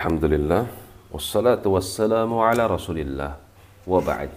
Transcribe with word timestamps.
Alhamdulillah. 0.00 0.64
Wassalatu 1.12 1.76
wassalamu 1.76 2.40
ala 2.40 2.64
rasulillah. 2.64 3.36
Wa 3.84 4.00
ba'd. 4.00 4.32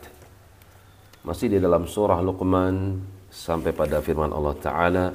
Masih 1.24 1.56
di 1.56 1.56
dalam 1.56 1.88
surah 1.88 2.20
Luqman 2.20 3.00
Sampai 3.32 3.72
pada 3.72 4.04
firman 4.04 4.28
Allah 4.36 4.56
Ta'ala 4.60 5.06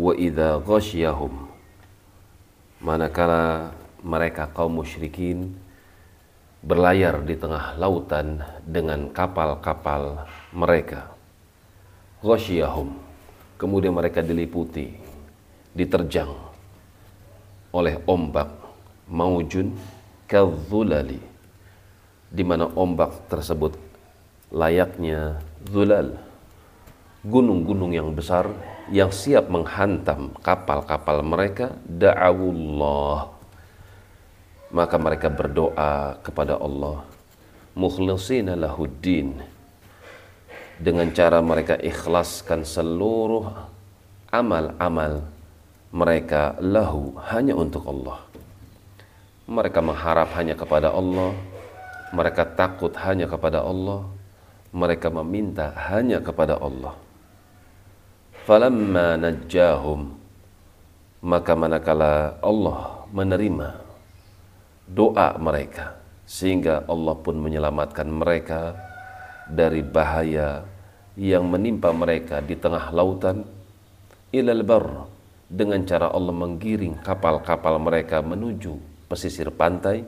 Wa 0.00 0.16
idha 0.16 0.56
ghasyahum 0.64 1.44
Manakala 2.80 3.76
mereka 4.00 4.48
kaum 4.48 4.80
musyrikin 4.80 5.52
Berlayar 6.64 7.20
di 7.20 7.36
tengah 7.36 7.76
lautan 7.76 8.40
Dengan 8.64 9.12
kapal-kapal 9.12 10.24
mereka. 10.56 11.12
Ghasyahum 12.24 12.96
Kemudian 13.60 13.92
mereka 13.92 14.24
diliputi 14.24 14.88
Diterjang 15.76 16.32
Oleh 17.76 18.00
ombak 18.08 18.59
maujun 19.10 19.74
kadzulali 20.30 21.18
di 22.30 22.46
mana 22.46 22.70
ombak 22.78 23.26
tersebut 23.26 23.74
layaknya 24.54 25.42
zulal 25.66 26.14
gunung-gunung 27.26 27.90
yang 27.90 28.14
besar 28.14 28.48
yang 28.88 29.10
siap 29.12 29.50
menghantam 29.52 30.32
kapal-kapal 30.40 31.20
mereka 31.20 31.74
da'awullah. 31.84 33.36
Maka 34.70 34.96
mereka 35.02 35.26
berdoa 35.26 36.16
kepada 36.22 36.54
Allah 36.56 37.02
mukhlisina 37.74 38.54
lahuddin. 38.54 39.42
Dengan 40.80 41.12
cara 41.12 41.44
mereka 41.44 41.76
ikhlaskan 41.76 42.64
seluruh 42.64 43.52
amal-amal 44.32 45.26
mereka 45.92 46.56
lahu 46.62 47.18
hanya 47.28 47.52
untuk 47.52 47.84
Allah 47.84 48.29
mereka 49.50 49.82
mengharap 49.82 50.30
hanya 50.38 50.54
kepada 50.54 50.94
Allah, 50.94 51.34
mereka 52.14 52.46
takut 52.46 52.94
hanya 53.02 53.26
kepada 53.26 53.66
Allah, 53.66 54.06
mereka 54.70 55.10
meminta 55.10 55.74
hanya 55.90 56.22
kepada 56.22 56.54
Allah. 56.62 56.94
Falamma 58.46 59.18
najjahum 59.18 60.14
maka 61.20 61.52
manakala 61.52 62.38
Allah 62.40 63.04
menerima 63.12 63.76
doa 64.88 65.36
mereka 65.36 65.98
sehingga 66.24 66.86
Allah 66.86 67.14
pun 67.18 67.36
menyelamatkan 67.36 68.06
mereka 68.06 68.78
dari 69.50 69.82
bahaya 69.82 70.62
yang 71.18 71.50
menimpa 71.50 71.90
mereka 71.90 72.38
di 72.38 72.54
tengah 72.54 72.94
lautan. 72.94 73.42
Ilal 74.30 74.62
bar 74.62 75.10
dengan 75.50 75.82
cara 75.82 76.14
Allah 76.14 76.30
menggiring 76.30 77.02
kapal-kapal 77.02 77.82
mereka 77.82 78.22
menuju 78.22 78.89
pesisir 79.10 79.50
pantai 79.50 80.06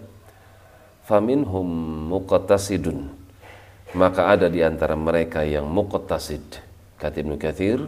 faminhum 1.02 1.66
muqtasidun. 2.06 3.10
Maka 3.98 4.30
ada 4.30 4.46
di 4.46 4.62
antara 4.62 4.94
mereka 4.94 5.42
yang 5.42 5.66
muqtasid. 5.66 6.62
Kata 6.96 7.18
Ibnu 7.18 7.34
Katsir 7.36 7.82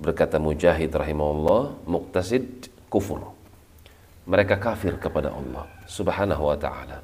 berkata 0.00 0.40
Mujahid 0.40 0.90
rahimahullah 0.90 1.84
muqtasid 1.84 2.72
kufur. 2.88 3.30
Mereka 4.24 4.56
kafir 4.56 4.96
kepada 4.96 5.30
Allah 5.30 5.68
subhanahu 5.86 6.48
wa 6.48 6.56
ta'ala. 6.56 6.98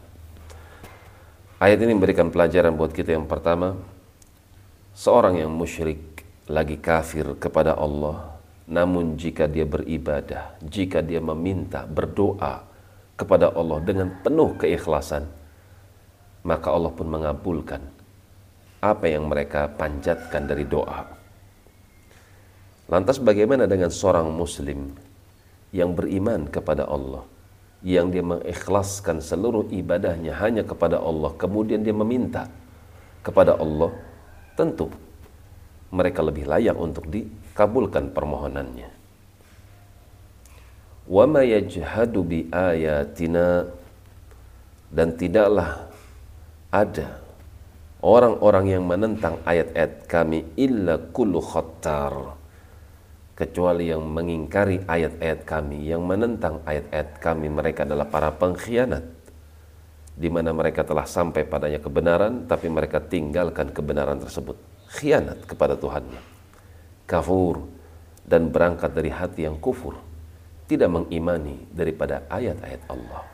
Ayat 1.59 1.79
ini 1.83 1.95
memberikan 1.95 2.31
pelajaran 2.31 2.75
buat 2.75 2.95
kita 2.95 3.19
yang 3.19 3.27
pertama 3.27 3.75
seorang 4.95 5.42
yang 5.42 5.51
musyrik 5.51 6.23
lagi 6.47 6.79
kafir 6.79 7.35
kepada 7.39 7.75
Allah 7.75 8.39
namun 8.70 9.19
jika 9.19 9.51
dia 9.51 9.67
beribadah 9.67 10.55
jika 10.63 11.03
dia 11.03 11.19
meminta 11.19 11.83
berdoa 11.83 12.67
kepada 13.19 13.50
Allah 13.50 13.83
dengan 13.83 14.14
penuh 14.22 14.55
keikhlasan, 14.55 15.27
maka 16.47 16.70
Allah 16.70 16.95
pun 16.95 17.11
mengabulkan 17.11 17.83
apa 18.79 19.11
yang 19.11 19.27
mereka 19.27 19.67
panjatkan 19.74 20.46
dari 20.46 20.62
doa. 20.62 21.02
Lantas 22.86 23.18
bagaimana 23.18 23.67
dengan 23.67 23.90
seorang 23.90 24.30
muslim 24.30 24.95
yang 25.74 25.98
beriman 25.98 26.46
kepada 26.46 26.86
Allah, 26.86 27.27
yang 27.83 28.08
dia 28.14 28.23
mengikhlaskan 28.23 29.18
seluruh 29.18 29.67
ibadahnya 29.74 30.39
hanya 30.39 30.62
kepada 30.62 31.02
Allah, 31.02 31.34
kemudian 31.34 31.83
dia 31.83 31.92
meminta 31.92 32.46
kepada 33.27 33.58
Allah, 33.58 33.92
tentu 34.55 34.89
mereka 35.90 36.23
lebih 36.23 36.46
layak 36.46 36.78
untuk 36.78 37.11
dikabulkan 37.11 38.14
permohonannya 38.14 38.98
wa 41.08 41.24
ma 41.24 41.41
yajhadu 41.41 42.20
dan 44.89 45.08
tidaklah 45.17 45.89
ada 46.69 47.20
orang-orang 48.05 48.77
yang 48.77 48.85
menentang 48.85 49.41
ayat-ayat 49.45 50.05
kami 50.05 50.45
illa 50.57 51.01
kullu 51.13 51.41
khattar. 51.41 52.36
Kecuali 53.39 53.86
yang 53.86 54.02
mengingkari 54.02 54.83
ayat-ayat 54.83 55.46
kami 55.46 55.86
yang 55.86 56.02
menentang 56.02 56.58
ayat-ayat 56.67 57.23
kami 57.23 57.46
mereka 57.46 57.86
adalah 57.86 58.11
para 58.11 58.35
pengkhianat. 58.35 59.05
Di 60.19 60.27
mana 60.27 60.51
mereka 60.51 60.83
telah 60.83 61.07
sampai 61.07 61.46
padanya 61.46 61.79
kebenaran 61.79 62.51
tapi 62.51 62.67
mereka 62.67 62.98
tinggalkan 62.98 63.70
kebenaran 63.70 64.19
tersebut. 64.19 64.58
Khianat 64.90 65.46
kepada 65.46 65.79
Tuhannya. 65.79 66.19
Kafur. 67.07 67.63
Dan 68.29 68.52
berangkat 68.52 68.92
dari 68.92 69.08
hati 69.08 69.48
yang 69.48 69.57
kufur 69.57 70.08
tidak 70.68 70.92
mengimani 70.92 71.64
daripada 71.73 72.29
ayat-ayat 72.29 72.83
Allah. 72.92 73.24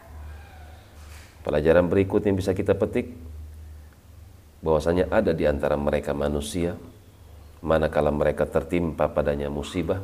Pelajaran 1.43 1.91
berikut 1.91 2.23
yang 2.25 2.39
bisa 2.39 2.55
kita 2.55 2.73
petik 2.79 3.11
bahwasanya 4.65 5.11
ada 5.13 5.37
di 5.37 5.45
antara 5.45 5.77
mereka 5.77 6.17
manusia 6.17 6.79
manakala 7.61 8.15
mereka 8.15 8.49
tertimpa 8.49 9.11
padanya 9.11 9.53
musibah, 9.53 10.01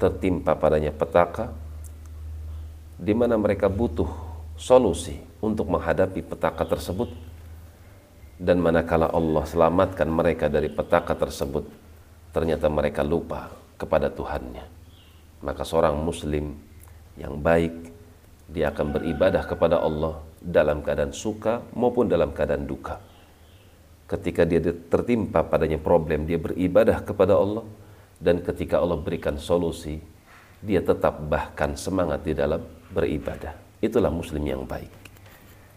tertimpa 0.00 0.58
padanya 0.58 0.90
petaka 0.90 1.52
di 2.98 3.12
mana 3.12 3.36
mereka 3.36 3.68
butuh 3.70 4.08
solusi 4.56 5.20
untuk 5.44 5.68
menghadapi 5.68 6.24
petaka 6.24 6.64
tersebut 6.64 7.10
dan 8.40 8.58
manakala 8.58 9.10
Allah 9.12 9.44
selamatkan 9.46 10.08
mereka 10.10 10.50
dari 10.50 10.70
petaka 10.70 11.14
tersebut 11.14 11.66
ternyata 12.34 12.66
mereka 12.66 13.06
lupa 13.06 13.50
kepada 13.78 14.10
Tuhannya 14.10 14.73
maka 15.44 15.62
seorang 15.62 16.00
muslim 16.00 16.56
yang 17.20 17.36
baik 17.38 17.92
dia 18.48 18.72
akan 18.72 18.96
beribadah 18.96 19.44
kepada 19.44 19.80
Allah 19.80 20.24
dalam 20.40 20.80
keadaan 20.80 21.12
suka 21.12 21.60
maupun 21.76 22.08
dalam 22.08 22.32
keadaan 22.32 22.64
duka. 22.64 23.00
Ketika 24.04 24.44
dia 24.44 24.60
tertimpa 24.60 25.40
padanya 25.44 25.80
problem, 25.80 26.28
dia 26.28 26.36
beribadah 26.36 27.00
kepada 27.00 27.36
Allah 27.36 27.64
dan 28.20 28.44
ketika 28.44 28.80
Allah 28.80 29.00
berikan 29.00 29.40
solusi, 29.40 30.00
dia 30.60 30.84
tetap 30.84 31.24
bahkan 31.28 31.76
semangat 31.76 32.24
di 32.24 32.32
dalam 32.36 32.60
beribadah. 32.92 33.56
Itulah 33.80 34.12
muslim 34.12 34.44
yang 34.44 34.64
baik. 34.64 34.92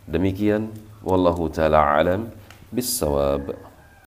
Demikian 0.08 0.72
wallahu 1.04 1.52
taala 1.52 1.84
alam 1.84 2.32
bisawab. 2.72 3.67